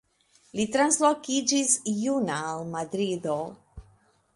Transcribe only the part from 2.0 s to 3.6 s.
juna al Madrido.